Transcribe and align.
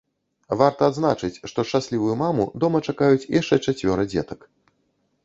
Варта 0.59 0.87
адзначыць, 0.91 1.41
што 1.51 1.65
шчаслівую 1.71 2.15
маму 2.23 2.47
дома 2.65 2.81
чакаюць 2.87 3.29
яшчэ 3.35 3.55
чацвёра 3.65 4.07
дзетак. 4.13 4.39